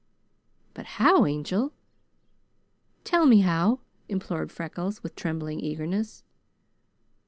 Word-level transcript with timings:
"But 0.73 0.85
how? 0.97 1.27
Angel, 1.27 1.73
tell 3.03 3.27
me 3.27 3.41
how!" 3.41 3.81
implored 4.09 4.51
Freckles 4.51 5.03
with 5.03 5.15
trembling 5.15 5.59
eagerness. 5.59 6.23